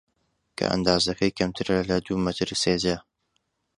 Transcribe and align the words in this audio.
کە 0.57 0.65
ئەندازەکەی 0.71 1.35
کەمترە 1.37 1.77
لە 1.89 1.97
دوو 2.05 2.17
مەتر 2.25 2.49
سێجا 2.63 2.97